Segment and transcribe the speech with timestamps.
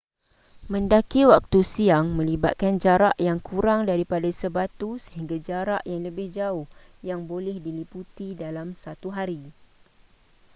[0.71, 6.65] mendaki waktu siang melibatkan jarak yang kurang daripada sebatu sehingga jarak yang lebih jauh
[7.09, 9.41] yang boleh diliputi dalam satu hari